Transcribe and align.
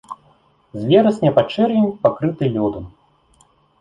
З 0.79 0.85
верасня 0.91 1.31
па 1.37 1.43
чэрвень 1.55 1.91
пакрыты 2.07 2.43
лёдам. 2.57 2.85